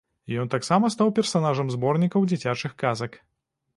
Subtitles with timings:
[0.43, 3.11] Ён таксама стаў персанажам зборнікаў дзіцячых казак.